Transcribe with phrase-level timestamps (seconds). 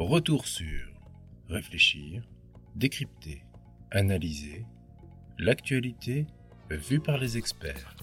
[0.00, 0.80] Retour sur
[1.50, 2.22] réfléchir,
[2.74, 3.44] décrypter,
[3.90, 4.64] analyser
[5.38, 6.26] l'actualité
[6.70, 7.94] vue par les experts.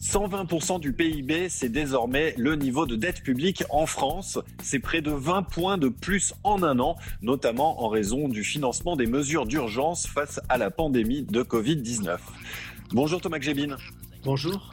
[0.00, 4.40] 120% du PIB, c'est désormais le niveau de dette publique en France.
[4.60, 8.96] C'est près de 20 points de plus en un an, notamment en raison du financement
[8.96, 12.18] des mesures d'urgence face à la pandémie de Covid-19.
[12.90, 13.76] Bonjour Thomas Gbin.
[14.24, 14.72] Bonjour.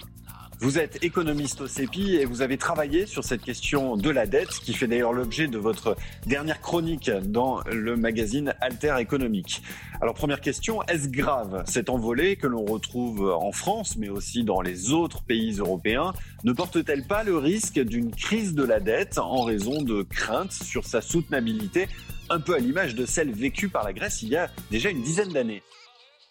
[0.60, 4.50] Vous êtes économiste au CEPI et vous avez travaillé sur cette question de la dette,
[4.50, 9.62] qui fait d'ailleurs l'objet de votre dernière chronique dans le magazine Alter Économique.
[10.02, 14.62] Alors première question, est-ce grave cette envolée que l'on retrouve en France, mais aussi dans
[14.62, 16.14] les autres pays européens?
[16.44, 20.86] Ne porte-t-elle pas le risque d'une crise de la dette en raison de craintes sur
[20.86, 21.88] sa soutenabilité,
[22.32, 25.04] un peu à l'image de celle vécue par la Grèce il y a déjà une
[25.04, 25.62] dizaine d'années?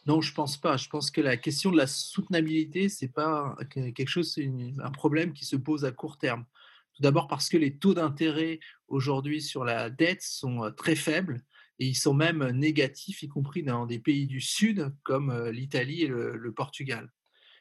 [0.06, 0.76] Non, je pense pas.
[0.76, 5.44] Je pense que la question de la soutenabilité, c'est pas quelque chose, un problème qui
[5.44, 6.44] se pose à court terme.
[6.94, 11.42] Tout d'abord parce que les taux d'intérêt aujourd'hui sur la dette sont euh, très faibles
[11.78, 16.04] et ils sont même négatifs, y compris dans des pays du Sud comme euh, l'Italie
[16.04, 17.12] et le, Portugal.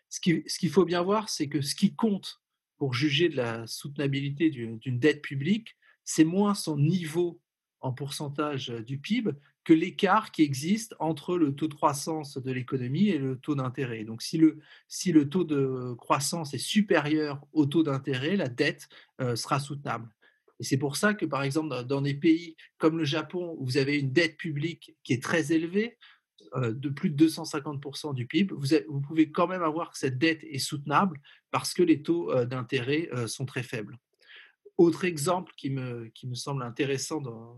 [0.07, 2.41] Ce qu'il ce qu'il faut bien voir, c'est que ce qui compte
[2.77, 7.41] pour juger de la soutenabilité d'une dette publique, c'est moins son niveau
[7.85, 9.31] en pourcentage du PIB
[9.63, 14.03] que l'écart qui existe entre le taux de croissance de l'économie et le taux d'intérêt.
[14.03, 18.87] Donc si le, si le taux de croissance est supérieur au taux d'intérêt, la dette
[19.35, 20.09] sera soutenable.
[20.59, 23.77] Et c'est pour ça que, par exemple, dans des pays comme le Japon, où vous
[23.77, 25.97] avez une dette publique qui est très élevée,
[26.55, 30.59] de plus de 250% du PIB, vous, pouvez quand même avoir que cette dette est
[30.59, 31.19] soutenable
[31.51, 33.97] parce que les taux d'intérêt sont très faibles.
[34.77, 37.57] Autre exemple qui me, qui me semble intéressant dans,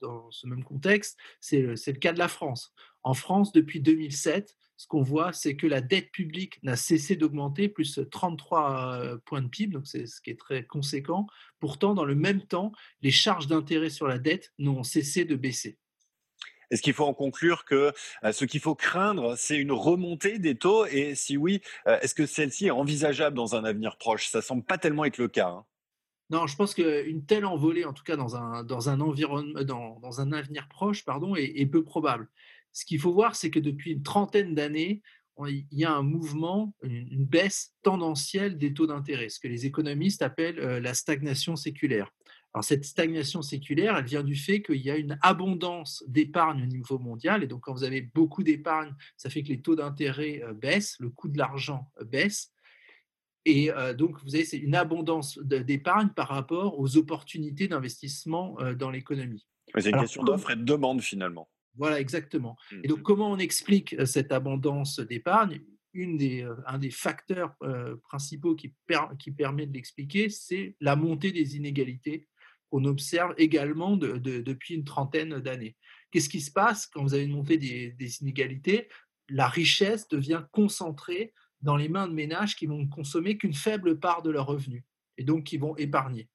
[0.00, 2.72] dans ce même contexte, c'est le, le cas de la France.
[3.02, 7.68] En France, depuis 2007, ce qu'on voit, c'est que la dette publique n'a cessé d'augmenter,
[7.68, 11.26] plus 33 euh, points de PIB, donc c'est ce qui est très conséquent.
[11.58, 15.78] Pourtant, dans le même temps, les charges d'intérêt sur la dette n'ont cessé de baisser.
[16.70, 17.92] Est-ce qu'il faut en conclure que
[18.24, 20.86] euh, ce qu'il faut craindre, c'est une remontée des taux?
[20.86, 24.28] Et si oui, euh, est-ce que celle-ci est envisageable dans un avenir proche?
[24.28, 25.48] Ça semble pas tellement être le cas.
[25.48, 25.66] Hein.
[26.30, 30.68] Non, je pense qu'une telle envolée, en tout cas dans un, environnement, dans, un avenir
[30.68, 32.28] proche, pardon, est, peu probable.
[32.72, 35.02] Ce qu'il faut voir, c'est que depuis une trentaine d'années,
[35.48, 40.22] il y a un mouvement, une, baisse tendancielle des taux d'intérêt, ce que les économistes
[40.22, 42.12] appellent euh, la stagnation séculaire.
[42.52, 46.66] Alors cette stagnation séculaire, elle vient du fait qu'il y a une abondance d'épargne au
[46.66, 50.42] niveau mondial, et donc quand vous avez beaucoup d'épargne, ça fait que les taux d'intérêt
[50.44, 52.52] euh, baissent, le coût de l'argent euh, baisse,
[53.44, 59.46] et donc, vous avez une abondance d'épargne par rapport aux opportunités d'investissement dans l'économie.
[59.78, 61.48] C'est une question d'offre et de demande finalement.
[61.76, 62.56] Voilà, exactement.
[62.82, 65.60] Et donc, mmh comment on explique cette abondance d'épargne?
[65.92, 67.56] Une des, Un des facteurs
[68.04, 68.72] principaux qui,
[69.18, 72.28] qui permet de l'expliquer, c'est la montée des inégalités
[72.70, 75.76] qu'on observe également depuis une trentaine d'années.
[76.12, 76.86] Qu'est-ce qui se passe?
[76.86, 78.88] Quand vous avez une montée des, des inégalités
[79.28, 81.32] La richesse devient concentrée
[81.62, 84.82] dans les mains de ménages qui vont consommer qu'une faible part de leurs revenus
[85.18, 86.28] et donc qui vont épargner.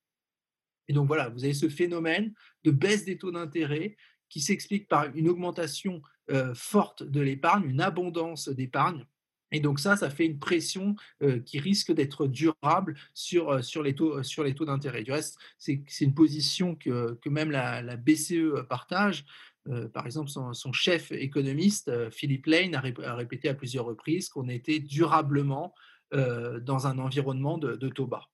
[0.88, 3.98] Et donc voilà, vous avez ce phénomène de baisse des taux d'intérêt
[4.30, 9.06] qui s'explique par une augmentation euh, forte de l'épargne, une abondance d'épargne.
[9.52, 13.84] Et donc ça, ça fait une pression euh, qui risque d'être durable sur, euh, sur
[13.84, 15.04] les taux, taux d'intérêt.
[15.04, 19.26] Du reste, c'est une position que, que même la BCE partage.
[19.68, 24.48] Euh, par exemple, son, chef économiste, euh, Philippe Lane, a, répété à plusieurs reprises qu'on
[24.48, 25.74] était durablement
[26.14, 28.30] euh, dans un environnement de, de taux bas.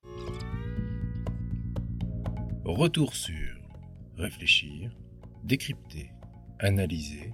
[2.66, 3.58] Retour sur
[4.18, 4.92] réfléchir,
[5.44, 6.12] décrypter,
[6.60, 7.34] analyser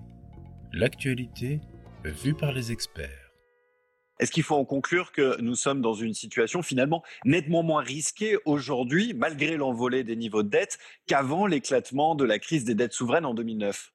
[0.73, 1.59] l'actualité
[2.05, 3.26] vue par les experts.
[4.19, 8.37] Est-ce qu'il faut en conclure que nous sommes dans une situation finalement nettement moins risquée
[8.45, 13.25] aujourd'hui, malgré l'envolée des niveaux de dette, qu'avant l'éclatement de la crise des dettes souveraines
[13.25, 13.93] en 2009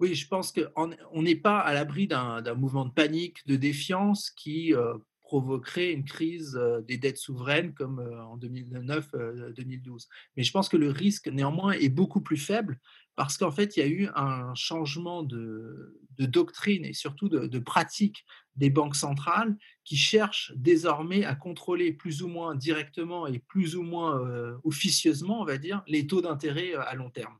[0.00, 4.74] oui, je pense qu'on n'est pas à l'abri d'un mouvement de panique, de défiance qui
[4.74, 10.08] euh, provoquerait une crise euh, des dettes souveraines comme euh, en 2009-2012.
[10.36, 12.80] Mais je pense que le risque, néanmoins, est beaucoup plus faible
[13.14, 18.24] parce qu'en fait, il y a eu un changement de, doctrine et surtout de, pratique
[18.60, 23.82] des banques centrales qui cherchent désormais à contrôler plus ou moins directement et plus ou
[23.82, 24.20] moins
[24.62, 27.36] officieusement, on va dire, les taux d'intérêt à long terme.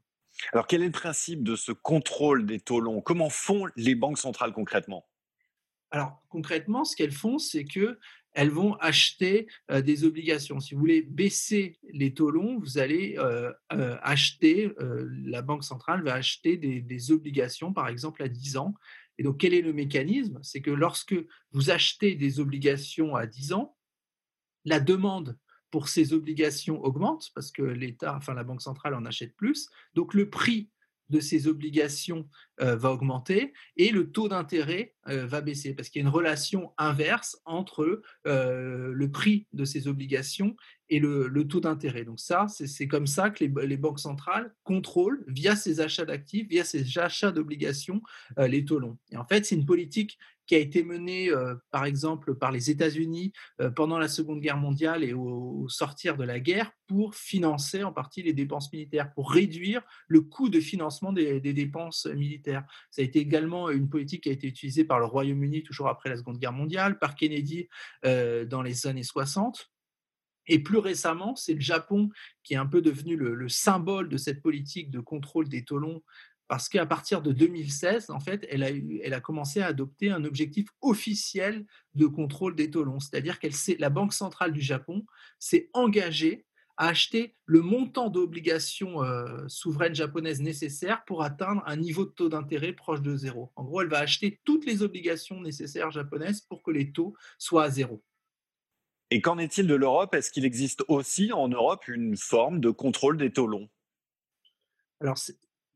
[0.52, 3.02] Alors quel est le principe de ce contrôle des taux longs?
[3.02, 5.06] Comment font les banques centrales concrètement?
[5.90, 7.98] Alors concrètement, ce qu'elles font, c'est que
[8.32, 10.60] elles vont acheter des obligations.
[10.60, 13.18] Si vous voulez baisser les taux longs, vous allez
[13.68, 14.70] acheter,
[15.24, 18.74] la Banque centrale va acheter des, obligations, par exemple à 10 ans.
[19.20, 20.38] Et donc, quel est le mécanisme?
[20.42, 21.14] C'est que lorsque
[21.52, 23.76] vous achetez des obligations à 10 ans,
[24.64, 25.38] la demande
[25.70, 29.68] pour ces obligations augmente parce que l'État, enfin la Banque centrale en achète plus.
[29.92, 30.70] Donc le prix
[31.10, 32.28] de ces obligations
[32.60, 36.14] euh, va augmenter et le taux d'intérêt euh, va baisser parce qu'il y a une
[36.14, 40.56] relation inverse entre euh, le prix de ces obligations
[40.88, 42.04] et le, taux d'intérêt.
[42.04, 46.64] Donc ça, c'est comme ça que les, banques centrales contrôlent via ces achats d'actifs, via
[46.64, 48.02] ces achats d'obligations,
[48.36, 48.98] les taux longs.
[49.12, 50.18] Et en fait, c'est une politique
[50.50, 51.30] qui a été menée,
[51.70, 53.32] par exemple, par les États-Unis
[53.76, 58.20] pendant la Seconde Guerre mondiale et au, sortir de la guerre pour financer en partie
[58.24, 62.64] les dépenses militaires, pour réduire le coût de financement des, dépenses militaires.
[62.90, 66.08] Ça a été également une politique qui a été utilisée par le Royaume-Uni toujours après
[66.08, 67.68] la Seconde Guerre mondiale, par Kennedy
[68.02, 69.70] dans les années 60.
[70.48, 72.08] Et plus récemment, c'est le Japon
[72.42, 75.78] qui est un peu devenu le, le, symbole de cette politique de contrôle des taux
[75.78, 76.02] longs
[76.50, 80.24] parce qu'à partir de 2016, en fait, elle a, elle a commencé à adopter un
[80.24, 81.64] objectif officiel
[81.94, 82.98] de contrôle des taux longs.
[82.98, 83.46] C'est-à-dire que
[83.78, 85.06] la Banque centrale du Japon
[85.38, 86.44] s'est engagée
[86.76, 92.28] à acheter le montant d'obligations euh, souveraines japonaises nécessaires pour atteindre un niveau de taux
[92.28, 93.52] d'intérêt proche de zéro.
[93.54, 97.66] En gros, elle va acheter toutes les obligations nécessaires japonaises pour que les taux soient
[97.66, 98.02] à zéro.
[99.12, 100.16] Et qu'en est-il de l'Europe?
[100.16, 103.68] Est-ce qu'il existe aussi en Europe une forme de contrôle des taux longs?
[105.00, 105.16] Alors,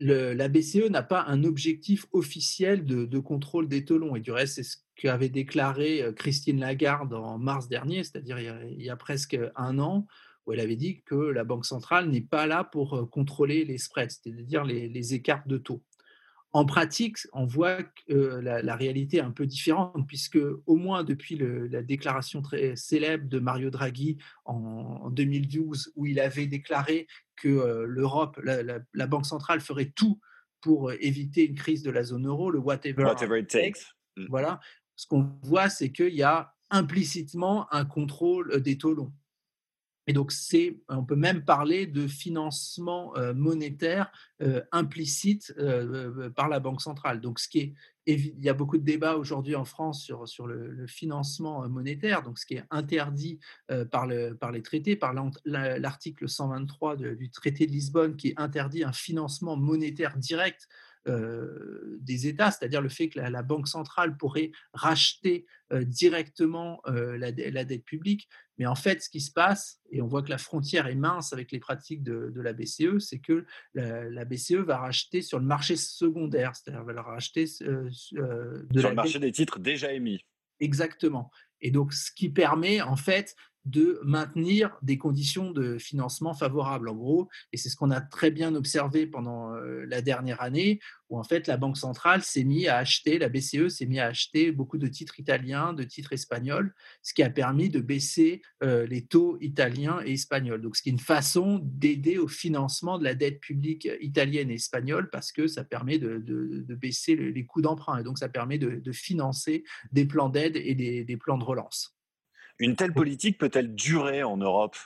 [0.00, 4.16] la BCE n'a pas un objectif officiel de, contrôle des taux longs.
[4.16, 8.82] Et du reste, c'est ce qu'avait déclaré euh, Christine Lagarde en mars dernier, c'est-à-dire il,
[8.82, 10.06] y a presque un an,
[10.46, 13.78] où elle avait dit que la Banque centrale n'est pas là pour euh, contrôler les
[13.78, 15.82] spreads, c'est-à-dire les écarts de taux.
[16.54, 21.02] En pratique, on voit que euh, la, réalité est un peu différente, puisque au moins
[21.02, 27.84] depuis la déclaration très célèbre de Mario Draghi en, 2012, où il avait déclaré que
[27.86, 30.20] l'Europe, la, Banque centrale ferait tout
[30.60, 33.94] pour éviter une crise de la zone euro, le whatever, it takes.
[34.16, 34.26] Mm.
[34.28, 34.60] Voilà,
[34.96, 39.12] ce qu'on voit, c'est qu'il y a implicitement un contrôle des taux longs.
[40.06, 46.48] Et donc, c'est, on peut même parler de financement euh, monétaire euh, implicite euh, par
[46.48, 47.20] la Banque centrale.
[47.20, 47.74] Donc, ce qui est,
[48.06, 52.46] il y a beaucoup de débats aujourd'hui en France sur, le, financement monétaire, donc ce
[52.46, 53.38] qui est interdit
[53.90, 55.14] par, le, par les traités, par
[55.44, 60.74] l'article 123 du traité de Lisbonne qui interdit un financement monétaire direct euh,
[61.06, 67.32] des États, c'est-à-dire le fait que la, Banque centrale pourrait racheter euh, directement euh, la,
[67.32, 68.28] dette publique.
[68.58, 71.32] Mais en fait, ce qui se passe, et on voit que la frontière est mince
[71.32, 75.76] avec les pratiques de, la BCE, c'est que la, BCE va racheter sur le marché
[75.76, 80.24] secondaire, c'est-à-dire va racheter de sur le marché des titres déjà émis.
[80.60, 81.30] Exactement.
[81.60, 86.94] Et donc, ce qui permet en fait de maintenir des conditions de financement favorables, en
[86.94, 87.28] gros.
[87.52, 91.24] Et c'est ce qu'on a très bien observé pendant euh, la dernière année, où en
[91.24, 94.76] fait la Banque centrale s'est mise à acheter, la BCE s'est mise à acheter beaucoup
[94.76, 99.38] de titres italiens, de titres espagnols, ce qui a permis de baisser euh, les taux
[99.40, 100.60] italiens et espagnols.
[100.60, 104.54] Donc, ce qui est une façon d'aider au financement de la dette publique italienne et
[104.54, 106.18] espagnole, parce que ça permet de,
[106.74, 111.16] baisser les coûts d'emprunt, et donc ça permet de, financer des plans d'aide et des
[111.16, 111.93] plans de relance.
[112.58, 114.76] Une telle politique peut-elle durer en Europe?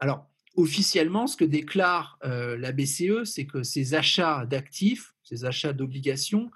[0.00, 5.72] Alors, officiellement, ce que déclare euh, la BCE, c'est que ces achats d'actifs, ces achats
[5.72, 6.50] d'obligations,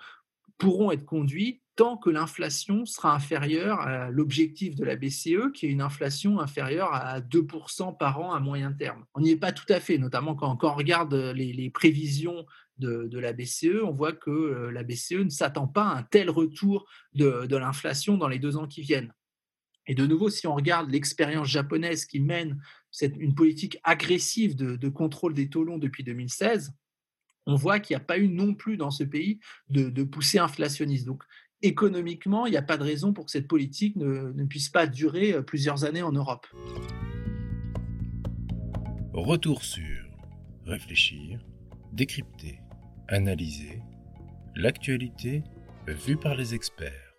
[0.58, 5.70] pourront être conduits tant que l'inflation sera inférieure à l'objectif de la BCE, qui est
[5.70, 9.06] une inflation inférieure à 2% par an à moyen terme.
[9.14, 12.44] On n'y est pas tout à fait, notamment quand, on regarde les, prévisions
[12.76, 16.28] de, la BCE, on voit que euh, la BCE ne s'attend pas à un tel
[16.28, 19.12] retour de l'inflation dans les deux ans qui viennent.
[19.90, 22.62] Et de nouveau, si on regarde l'expérience japonaise qui mène
[23.02, 26.72] une politique agressive de, contrôle des taux longs depuis 2016,
[27.46, 31.06] on voit qu'il n'y a pas eu non plus dans ce pays de, poussée inflationniste.
[31.06, 31.24] Donc,
[31.60, 35.32] économiquement, il n'y a pas de raison pour que cette politique ne, puisse pas durer
[35.32, 36.46] euh, plusieurs années en Europe.
[39.12, 40.06] Retour sur
[40.66, 41.40] réfléchir,
[41.92, 42.60] décrypter,
[43.08, 43.82] analyser
[44.54, 45.42] l'actualité
[45.88, 47.09] vue par les experts.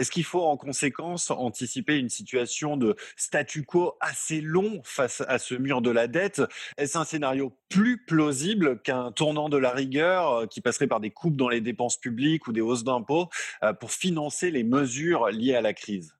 [0.00, 5.38] Est-ce qu'il faut en conséquence anticiper une situation de statu quo assez long face à
[5.38, 6.40] ce mur de la dette?
[6.78, 11.10] Est-ce un scénario plus plausible qu'un tournant de la rigueur euh, qui passerait par des
[11.10, 13.28] coupes dans les dépenses publiques ou des hausses d'impôts
[13.62, 16.16] euh, pour financer les mesures liées à la crise?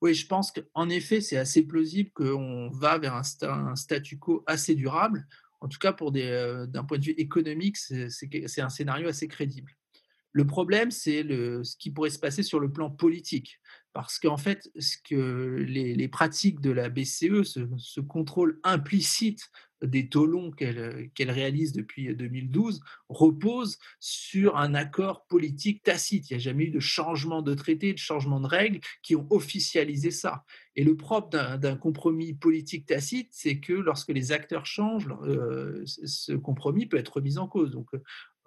[0.00, 4.76] Oui, je pense qu'en effet, c'est assez plausible qu'on va vers un, statu quo assez
[4.76, 5.26] durable.
[5.60, 9.77] En tout cas, euh, d'un point de vue économique, c'est un scénario assez crédible.
[10.38, 13.58] Le problème, c'est ce qui pourrait se passer sur le plan politique.
[13.92, 19.50] Parce qu'en fait, ce que les, pratiques de la BCE, ce, contrôle implicite
[19.82, 26.30] des taux longs qu'elle réalise depuis 2012 repose sur un accord politique tacite.
[26.30, 29.26] Il n'y a jamais eu de changement de traité, de changement de règles qui ont
[29.30, 30.44] officialisé ça.
[30.76, 36.34] Et le propre d'un compromis politique tacite, c'est que lorsque les acteurs changent, euh, ce
[36.34, 37.72] compromis peut être remis en cause.
[37.72, 37.88] Donc,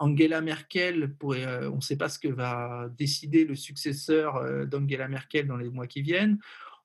[0.01, 4.65] Angela Merkel, pourrait, euh, on ne sait pas ce que va décider le successeur euh,
[4.65, 6.39] d'Angela Merkel dans les mois qui viennent.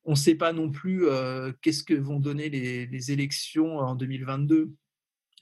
[0.04, 4.70] On ne sait pas non plus euh, qu'est-ce que vont donner les, élections en 2022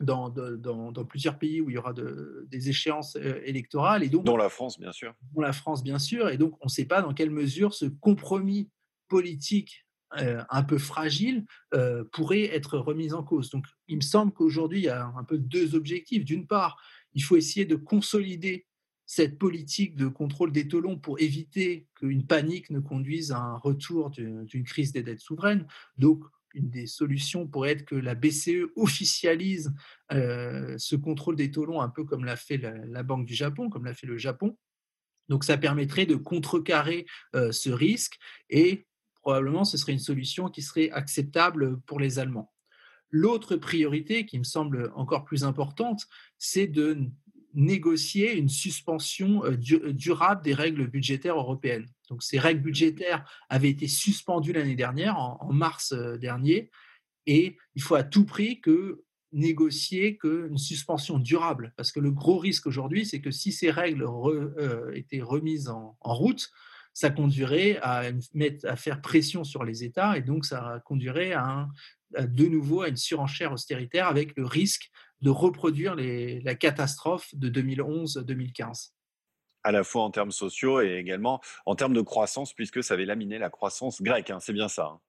[0.00, 4.04] dans, dans, plusieurs pays où il y aura des échéances électorales.
[4.04, 5.14] Et donc, dans la France, bien sûr.
[5.34, 6.28] Dans la France, bien sûr.
[6.30, 8.70] Et donc, on ne sait pas dans quelle mesure ce compromis
[9.08, 9.84] politique
[10.14, 11.44] un peu fragile
[12.12, 13.50] pourrait être remis en cause.
[13.50, 16.25] Donc, il me semble qu'aujourd'hui, il y a un peu deux objectifs.
[16.25, 16.76] D'une part,
[17.12, 18.66] il faut essayer de consolider
[19.06, 24.11] cette politique de contrôle des taux pour éviter qu'une panique ne conduise à un retour
[24.11, 25.66] d'une crise des dettes souveraines.
[25.99, 29.73] Donc, une des solutions pourrait être que la BCE officialise
[30.12, 33.85] euh, ce contrôle des taux un peu comme l'a fait la, Banque du Japon, comme
[33.85, 34.56] l'a fait le Japon.
[35.28, 38.18] Donc, ça permettrait de contrecarrer euh, ce risque
[38.50, 38.87] et
[39.24, 42.52] probablement ce serait une solution qui serait acceptable pour les Allemands.
[43.10, 46.98] L'autre priorité qui me semble encore plus importante, c'est de
[47.54, 51.86] négocier une suspension euh, euh, durable des règles budgétaires européennes.
[52.10, 56.70] Donc, ces règles budgétaires avaient été suspendues l'année dernière, en, mars euh, dernier,
[57.24, 62.36] et il faut à tout prix que négocier qu'une suspension durable, parce que le gros
[62.36, 64.06] risque aujourd'hui, c'est que si ces règles
[64.92, 66.52] étaient remises en, route,
[66.94, 71.68] ça conduirait à, mettre, à faire pression sur les États et donc ça conduirait à
[72.18, 78.90] de nouveau à une surenchère austéritaire avec le risque de reproduire la catastrophe de 2011-2015
[79.64, 83.06] à la fois en termes sociaux et également en termes de croissance, puisque ça avait
[83.06, 84.30] laminé la croissance grecque.
[84.30, 84.84] Hein, c'est bien ça.
[84.92, 85.00] Hein.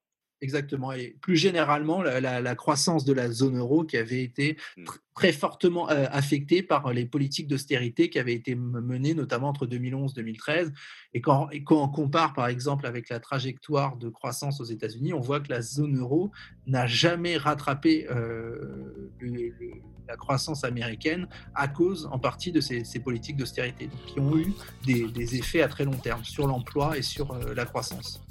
[0.41, 0.91] Exactement.
[0.91, 4.83] Et plus généralement, la, croissance de la zone euro qui avait été mmh.
[5.15, 10.11] très fortement euh, affectée par les politiques d'austérité qui avaient été menées notamment entre 2011
[10.11, 10.73] et 2013.
[11.13, 15.39] Et quand, on compare par exemple avec la trajectoire de croissance aux États-Unis, on voit
[15.39, 16.31] que la zone euro
[16.67, 19.09] n'a jamais rattrapé euh,
[20.07, 24.53] la croissance américaine à cause en partie de ces, politiques d'austérité qui ont eu
[24.85, 28.21] des, effets à très long terme sur l'emploi et sur euh, la croissance.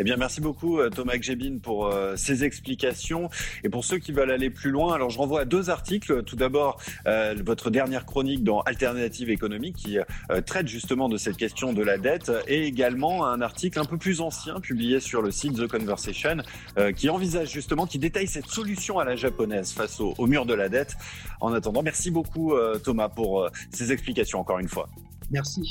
[0.00, 3.30] Eh bien, merci beaucoup euh, Thomas Gébin pour euh, ces explications.
[3.64, 6.22] Et pour ceux qui veulent aller plus loin, alors je renvoie à deux articles.
[6.22, 9.98] Tout d'abord, euh, votre dernière chronique dans Alternative économique qui
[10.46, 14.20] traite justement de cette question de la dette et également un article un peu plus
[14.20, 16.38] ancien publié sur le site The Conversation
[16.96, 20.54] qui envisage justement, qui détaille cette solution à la japonaise face au, au mur de
[20.54, 20.96] la dette.
[21.40, 24.88] En attendant, merci beaucoup Thomas pour ces explications encore une fois.
[25.30, 25.70] Merci.